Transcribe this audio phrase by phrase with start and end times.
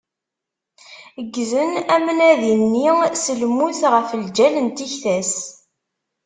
[1.25, 2.91] Ggzen amnadi-nni
[3.23, 5.33] s lmut ɣef lǧal n tikta-s.